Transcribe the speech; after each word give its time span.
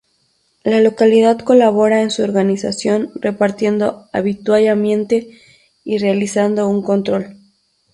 La 0.63 0.81
localidad 0.81 1.37
colabora 1.37 2.01
en 2.01 2.09
su 2.09 2.23
organización 2.23 3.11
repartiendo 3.13 4.09
avituallamiento 4.13 5.13
y 5.83 5.99
realizando 5.99 6.67
un 6.67 6.81
control. 6.81 7.37